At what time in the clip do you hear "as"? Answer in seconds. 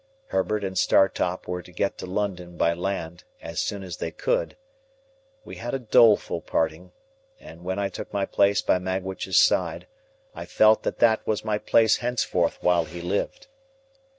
3.39-3.61, 3.83-3.97